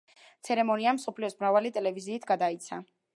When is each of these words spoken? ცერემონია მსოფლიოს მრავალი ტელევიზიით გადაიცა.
ცერემონია 0.47 0.93
მსოფლიოს 0.99 1.37
მრავალი 1.41 1.73
ტელევიზიით 1.77 2.27
გადაიცა. 2.33 2.81